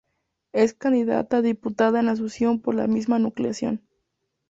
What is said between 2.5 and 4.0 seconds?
por la misma nucleación.